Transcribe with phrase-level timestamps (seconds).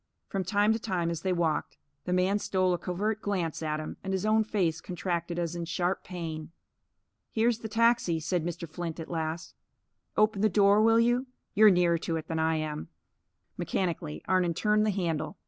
[0.29, 3.97] From time to time, as they walked, the man stole a covert glance at him,
[4.03, 6.49] and his own face contracted as in sharp pain.
[7.29, 8.67] "Here's the taxi," said Mr.
[8.67, 9.53] Flint at last.
[10.17, 11.27] "Open the door, will you?
[11.53, 12.87] You're nearer to it than I am."
[13.59, 15.37] Mechanically, Arnon turned the handle.